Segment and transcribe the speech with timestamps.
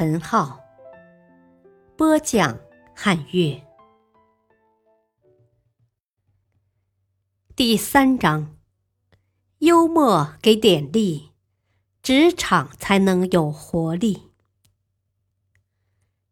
[0.00, 0.60] 陈浩，
[1.96, 2.56] 播讲
[2.94, 3.60] 汉乐。
[7.56, 8.56] 第三章，
[9.58, 11.30] 幽默给点力，
[12.00, 14.30] 职场才能有活力。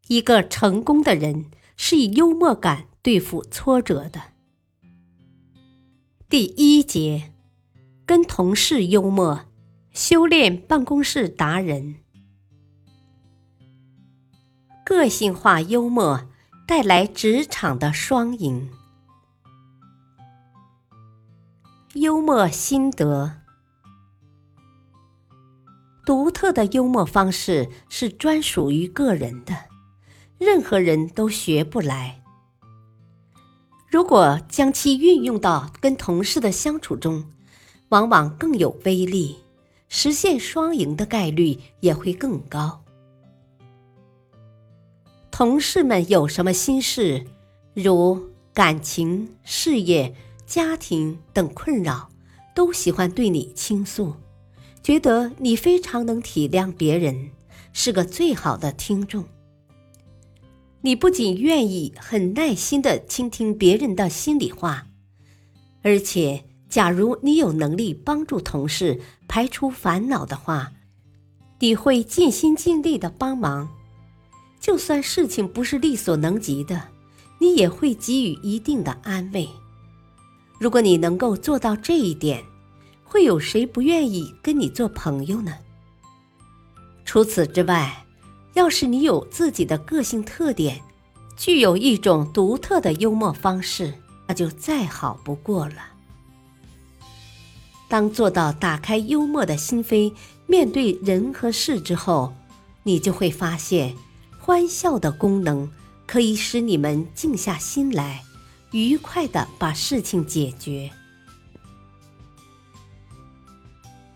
[0.07, 4.31] 一个成功的人是以幽默感对付挫折的。
[6.29, 7.33] 第一节。
[8.05, 9.41] 跟同事幽默，
[9.91, 11.97] 修炼办公室达人。
[14.89, 16.29] 个性化幽默
[16.65, 18.69] 带来职场的双赢。
[21.95, 23.33] 幽默心得：
[26.05, 29.53] 独特的幽默方式是专属于个人的，
[30.37, 32.21] 任何人都学不来。
[33.91, 37.29] 如果将其运用到跟同事的相处中，
[37.89, 39.35] 往往更有威力，
[39.89, 42.85] 实现双赢的概率也会更高。
[45.37, 47.23] 同事们有什么心事，
[47.75, 48.19] 如
[48.55, 50.15] 感情、事业、
[50.47, 52.09] 家庭等困扰，
[52.55, 54.15] 都喜欢对你倾诉，
[54.81, 57.29] 觉得你非常能体谅别人，
[57.71, 59.25] 是个最好的听众。
[60.81, 64.87] 你不仅愿意很耐心的倾听别人的心里话，
[65.83, 66.45] 而且。
[66.67, 70.73] 假如你有能力帮助同事排除烦恼的话，
[71.59, 73.76] 你会尽心尽力的帮忙。
[74.59, 76.89] 就算事情不是力所能及的，
[77.39, 79.49] 你也会给予一定的安慰。
[80.59, 82.43] 如果你能够做到这一点，
[83.03, 85.53] 会有谁不愿意跟你做朋友呢？
[87.05, 88.05] 除此之外，
[88.53, 90.81] 要是你有自己的个性特点，
[91.37, 93.93] 具有一种独特的幽默方式，
[94.27, 95.75] 那就再好不过了。
[97.87, 100.11] 当做到打开幽默的心扉，
[100.47, 102.33] 面对人和事之后，
[102.83, 103.95] 你就会发现，
[104.47, 105.69] 欢笑的功能
[106.05, 108.23] 可以使你们静下心来，
[108.71, 110.89] 愉快的把事情解决。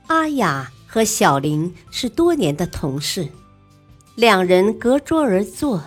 [0.07, 3.27] 阿雅和小林是多年的同事，
[4.15, 5.83] 两人隔桌而坐，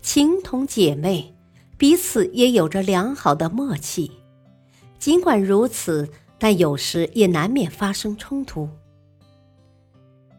[0.00, 1.34] 情同姐妹，
[1.76, 4.12] 彼此也有着良好的默契。
[5.00, 6.08] 尽管如此。
[6.36, 8.68] 但有时也难免发生冲突。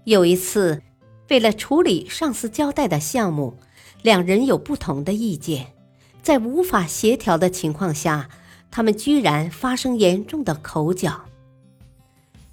[0.03, 0.83] 有一次，
[1.29, 3.57] 为了处理上司交代的项目，
[4.01, 5.73] 两人有不同的意见，
[6.21, 8.29] 在无法协调的情况下，
[8.69, 11.25] 他们居然发生严重的口角。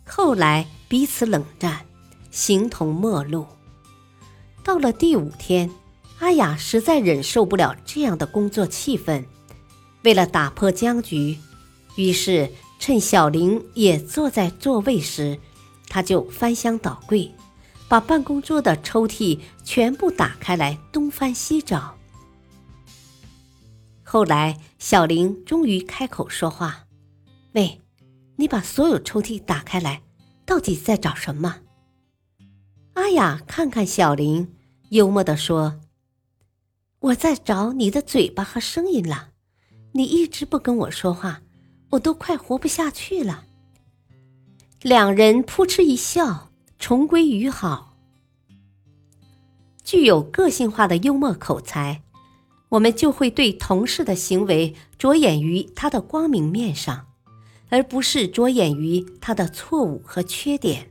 [0.04, 1.80] 后来彼此冷战，
[2.30, 3.46] 形同陌路。
[4.64, 5.70] 到了第五天，
[6.20, 9.24] 阿雅实在忍受不了这样的工作气氛，
[10.04, 11.38] 为了打破僵局，
[11.96, 12.50] 于是。
[12.78, 15.38] 趁小玲也坐在座位时，
[15.86, 17.32] 他就翻箱倒柜，
[17.92, 21.94] 把办公桌的抽屉全部打开来东翻西找。
[24.02, 26.86] 后来，小玲终于开口说话
[27.52, 27.82] ：“喂，
[28.36, 30.00] 你把所有抽屉打开来，
[30.46, 31.60] 到底在找什么？”
[32.96, 34.54] 阿雅看看小玲，
[34.88, 35.78] 幽默地说
[37.00, 39.32] ：“我在找你的嘴巴和声音了，
[39.92, 41.42] 你一直不跟我说话。”
[41.92, 43.44] 我都快活不下去了。
[44.80, 46.51] 两人扑哧一笑，
[46.82, 47.94] 重归于好。
[49.84, 52.02] 具有个性化的幽默口才，
[52.70, 57.06] 我们就会对同事的行为着眼于他的光明面上，
[57.68, 60.90] 而不是着眼于他的错误和缺点。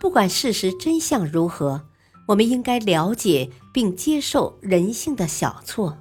[0.00, 1.88] 不管事实真相如何，
[2.28, 5.98] 我们应该了解并接受人性的小错，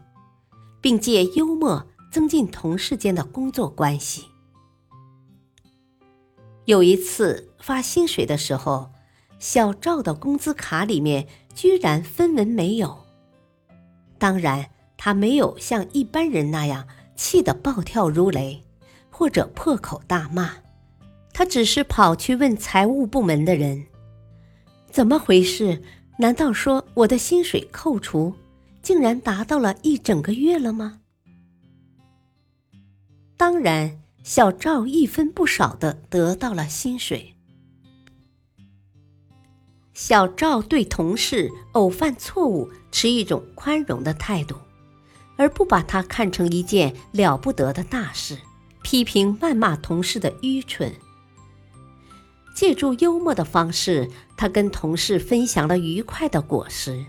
[0.79, 1.88] 并借幽默。
[2.09, 4.27] 增进同事间的工作关系。
[6.67, 8.91] 有一次发薪水的时候，
[9.39, 11.25] 小赵的工资卡里面
[11.55, 13.05] 居然分文没有。
[14.17, 16.85] 当然，他没有像一般人那样
[17.15, 18.61] 气得暴跳如雷，
[19.09, 20.55] 或者破口大骂，
[21.31, 23.85] 他只是跑去问财务部门的人
[24.91, 25.81] ：“怎么回事？
[26.19, 28.35] 难道说我的薪水扣除，
[28.81, 30.99] 竟然达到了一整个月了吗？”
[33.37, 37.33] 当然，小赵一分不少的得到了薪水。
[39.94, 44.57] 小赵对同事偶犯错误持一种宽容的态度，
[45.38, 48.38] 而不把它看成一件了不得的大事，
[48.83, 50.94] 批评谩骂同事的愚蠢。
[52.53, 57.06] 借助幽默的方式，他跟同事分享了愉快的果实，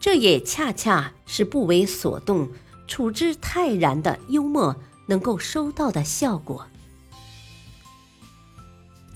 [0.00, 2.48] 这也恰恰是不为所动、
[2.86, 4.74] 处之泰然的幽默
[5.08, 6.64] 能够收到的效果。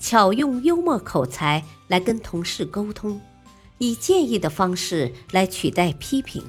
[0.01, 3.21] 巧用幽默口才来跟同事沟通，
[3.77, 6.43] 以建议的方式来取代批评。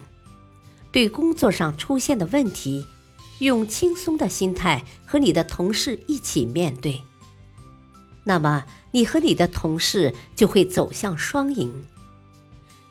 [0.91, 2.85] 对工作上出现的问题，
[3.39, 7.01] 用轻松的心态和你的同事一起面对。
[8.25, 11.85] 那么，你和你的同事就会走向双赢。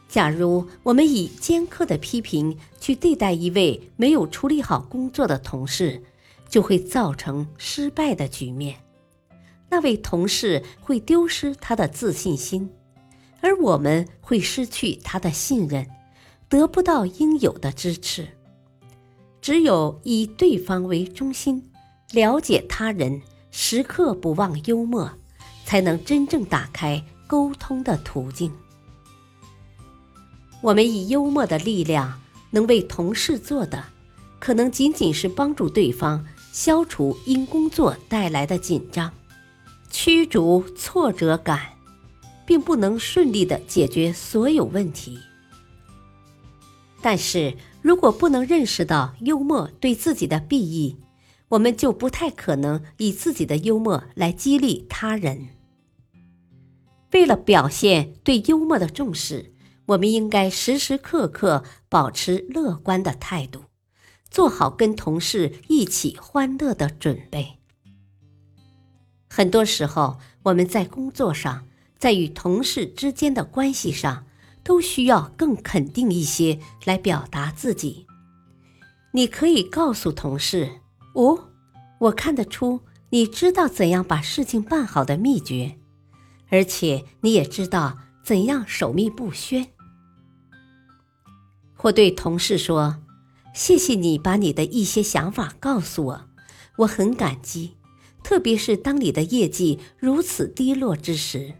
[0.07, 6.03] 假如我们以尖刻的批评去对待一位没有处理好工作的同事，
[6.53, 8.77] 就会造成失败的局面。
[9.71, 12.69] 那位同事会丢失他的自信心，
[13.41, 15.83] 而我们会失去他的信任，
[16.47, 18.27] 得不到应有的支持。
[19.41, 21.71] 只有以对方为中心，
[22.11, 23.19] 了解他人，
[23.50, 25.11] 时刻不忘幽默，
[25.65, 28.53] 才能真正打开沟通的途径。
[30.61, 32.21] 我们以幽默的力量，
[32.51, 33.83] 能为同事做的，
[34.38, 36.23] 可能仅仅是帮助对方
[36.53, 39.11] 消除因工作带来的紧张。
[39.89, 41.59] 驱逐挫折感，
[42.45, 45.17] 并不能顺利的解决所有问题。
[47.01, 50.95] 但是如果不能认识到幽默对自己的裨益，
[51.50, 55.50] 我们就不太可能以自己的幽默来激励他人。
[57.11, 59.53] 为了表现对幽默的重视，
[59.88, 63.63] 我们应该时时刻刻保持乐观的态度，
[64.33, 67.59] 做好跟同事一起欢乐的准备。
[69.30, 71.68] 很多时候，我们在工作上，
[72.00, 74.25] 在与同事之间的关系上，
[74.63, 78.07] 都需要更肯定一些来表达自己。
[79.12, 80.79] 你可以告诉同事
[81.13, 81.50] ：“哦，
[82.00, 82.81] 我看得出
[83.12, 85.77] 你知道怎样把事情办好的秘诀，
[86.50, 89.68] 而且你也知道怎样守密不宣。”
[91.77, 93.02] 或对同事说
[93.53, 96.21] ：“谢谢你把你的一些想法告诉我，
[96.79, 97.77] 我很感激。”
[98.23, 101.53] 特别是当你的业绩如此低落之时，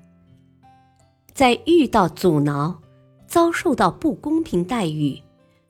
[1.33, 2.81] 在遇到阻挠、
[3.27, 5.21] 遭受到不公平待遇、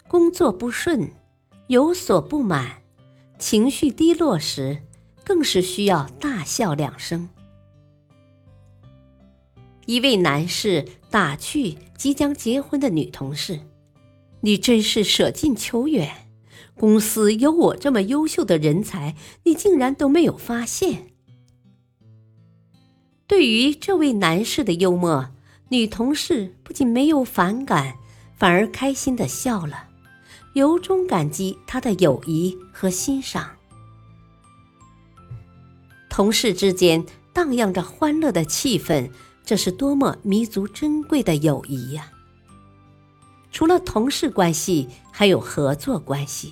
[0.07, 1.11] 工作不顺、
[1.65, 2.83] 有所不满、
[3.39, 4.83] 情绪低落时，
[5.23, 7.27] 更是需要大笑两声。
[9.87, 13.59] 一位男士打趣即将结婚的女同事
[14.43, 16.27] ：“你真是舍近求远。”
[16.75, 21.07] 公司有我这么优秀的人才，你竟然都没有发现。
[23.27, 25.29] 对于这位男士的幽默，
[25.69, 27.93] 女同事不仅没有反感，
[28.35, 29.87] 反而开心的笑了，
[30.55, 33.51] 由衷感激他的友谊和欣赏。
[36.09, 39.09] 同事之间荡漾着欢乐的气氛，
[39.45, 42.11] 这是多么弥足珍贵的友谊呀！
[43.53, 46.51] 除了同事关系，还有合作关系。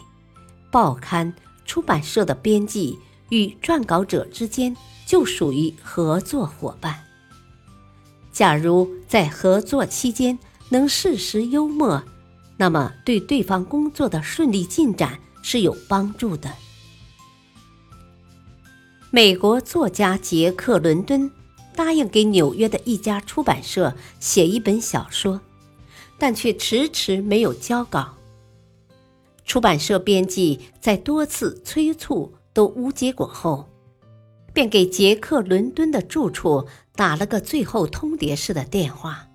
[0.71, 1.33] 报刊、
[1.65, 2.97] 出版社的编辑
[3.29, 4.73] 与撰稿者之间
[5.05, 7.03] 就属于合作伙伴。
[8.31, 12.01] 假如在合作期间能适时幽默，
[12.55, 16.53] 那么对对方工作的顺利进展是有帮助的。
[19.09, 21.29] 美国作家杰克·伦敦
[21.75, 25.41] 答应给纽约的一家出版社写一本小说，
[26.21, 28.13] 但却迟迟没有交稿。
[29.43, 33.67] 出版社编辑在多次催促都无结果后，
[34.53, 39.29] 便给杰克·伦敦的住处打了个最后通牒式的电话：“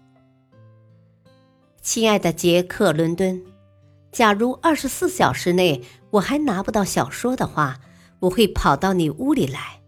[1.83, 3.43] 亲爱的杰克·伦敦，
[4.13, 7.81] 假如二十四小时内我还拿不到小说的话，
[8.21, 9.81] 我会跑到你屋里来，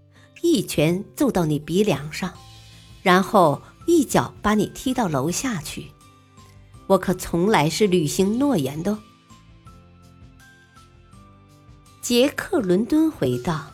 [0.43, 2.33] 一拳揍到你鼻梁上，
[3.03, 5.93] 然后一脚把你踢到楼下去。
[6.89, 8.99] 我可从来是履行诺言的。”
[12.03, 13.71] 杰克·伦敦回道：“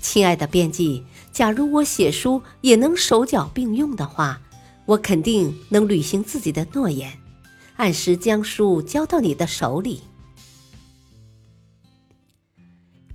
[0.00, 4.40] 亲爱的编辑，假如我写书也能手脚并用的话，
[4.86, 7.18] 我肯定能履行自己的诺言，
[7.76, 10.02] 按时将书交到你的手里。”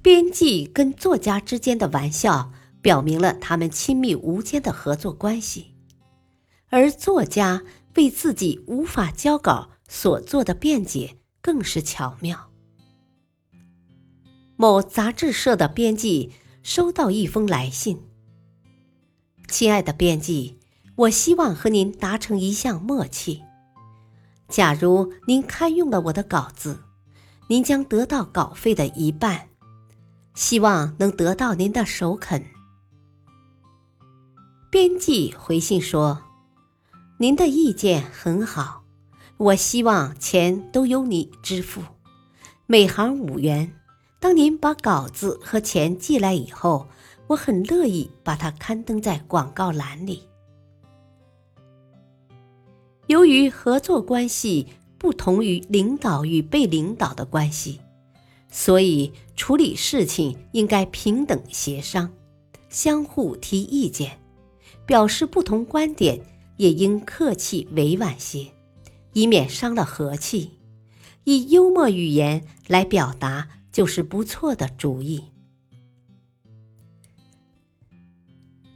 [0.02, 5.74] 编辑跟作家之间的玩笑，表明了他们亲密无间的合作关系，
[6.70, 7.64] 而作家
[7.98, 12.52] 为自己无法交稿所做的辩解，更是巧妙。
[14.56, 18.02] 某杂志社的编辑收到一封来信。
[19.48, 20.60] 亲爱的编辑，
[20.96, 23.44] 我希望和您达成一项默契：
[24.48, 26.84] 假如您刊用了我的稿子，
[27.50, 29.50] 您将得到稿费的一半。
[30.36, 32.46] 希望能得到您的首肯。
[34.70, 36.22] 编辑回信说
[37.20, 38.84] ：“您的意见很好，
[39.38, 41.82] 我希望钱都由你支付，
[42.68, 43.74] 每行五元。
[44.20, 46.88] 当您把稿子和钱寄来以后，
[47.26, 50.22] 我很乐意把它刊登在广告栏里。”
[53.08, 54.68] 由于合作关系
[55.00, 57.82] 不同于领导与被领导的关系，
[58.52, 62.14] 所以处理事情应该平等协商，
[62.70, 64.20] 相互提意见，
[64.86, 66.22] 表示不同观点
[66.58, 68.52] 也应客气委婉些，
[69.14, 70.60] 以免伤了和气。
[71.24, 75.24] 以幽默语言来表达就是不错的主意。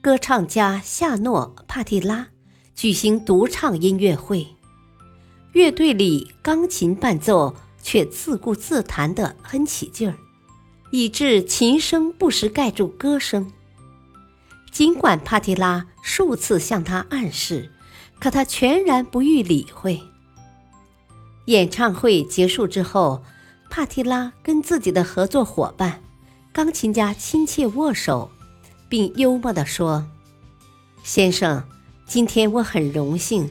[0.02, 2.30] 歌唱家夏诺·帕蒂拉。
[2.74, 4.48] 举行独唱音乐会，
[5.52, 10.18] 乐队里钢琴伴奏却自顾自弹得很起劲儿，
[10.92, 13.52] 以致琴声不时盖住歌声。
[14.72, 17.71] 尽管帕提拉数次向他暗示，
[18.22, 20.02] 可他全然不予理会。
[21.46, 23.24] 演唱会结束之后，
[23.70, 26.02] 帕提拉跟自己的合作伙伴
[26.54, 28.32] 钢琴家亲切握手，
[28.88, 30.06] 并幽默地说
[31.04, 31.64] ：“先生。”
[32.12, 33.50] 今天我很荣幸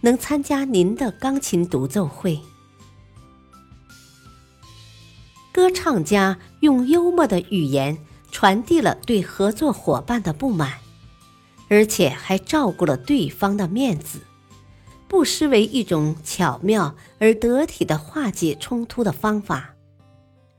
[0.00, 2.40] 能参加您的钢琴独奏会。
[5.52, 7.98] 歌唱家用幽默的语言
[8.30, 10.78] 传递了对合作伙伴的不满，
[11.68, 14.20] 而且还照顾了对方的面子，
[15.06, 19.74] 不失为一种巧妙而得体的化解冲突的方法。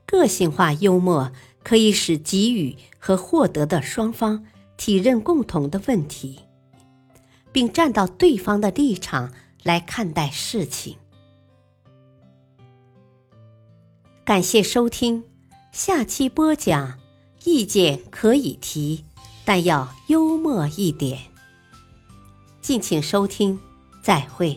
[0.06, 4.44] 个性化幽默可以使给予和获得的双方
[4.76, 6.40] 体认共同的问题。
[7.52, 9.32] 并站到对方的立场
[9.64, 10.96] 来看待事情。
[14.24, 15.24] 感谢收听，
[15.72, 17.00] 下期播讲，
[17.42, 19.04] 意见可以提，
[19.52, 21.18] 但要幽默一点。
[22.62, 23.58] 敬请收听，
[24.00, 24.56] 再会。